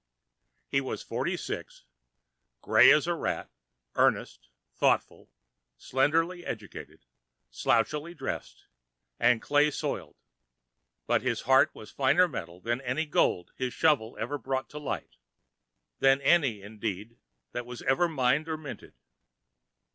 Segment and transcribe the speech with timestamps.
[0.67, 1.85] He was forty six,
[2.63, 3.51] grey as a rat,
[3.93, 5.29] earnest, thoughtful,
[5.77, 7.05] slenderly educated,
[7.51, 8.65] slouchily dressed
[9.19, 10.15] and clay soiled,
[11.05, 16.19] but his heart was finer metal than any gold his shovel ever brought to light—than
[16.21, 17.17] any, indeed,
[17.51, 18.95] that ever was mined or minted.